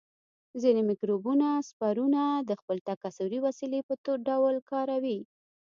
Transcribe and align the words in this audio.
ځینې 0.61 0.81
مکروبونه 0.89 1.47
سپورونه 1.69 2.23
د 2.49 2.51
خپل 2.59 2.77
تکثري 2.89 3.39
وسیلې 3.45 3.79
په 3.87 3.93
ډول 4.27 4.55
کاروي. 4.71 5.19